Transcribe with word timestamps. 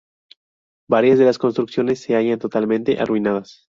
Varias 0.89 1.19
de 1.19 1.25
las 1.25 1.37
construcciones 1.37 2.01
se 2.01 2.15
hallan 2.15 2.39
totalmente 2.39 2.99
arruinadas. 2.99 3.69